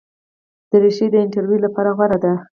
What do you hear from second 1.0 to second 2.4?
د انټرویو لپاره غوره ده.